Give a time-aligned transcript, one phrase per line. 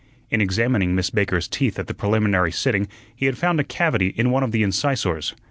[0.31, 4.31] In examining Miss Baker's teeth at the preliminary sitting he had found a cavity in
[4.31, 5.35] one of the incisors.